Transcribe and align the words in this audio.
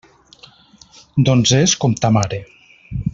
Doncs 1.29 1.53
és 1.61 1.77
com 1.85 1.95
ta 2.03 2.13
mare. 2.19 2.41